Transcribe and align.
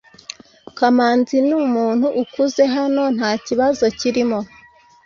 kamanzi 0.77 1.35
numuntu 1.47 2.07
ukuze 2.21 2.63
hano, 2.75 3.03
ntakibazo 3.15 3.83
kirimo 3.99 4.39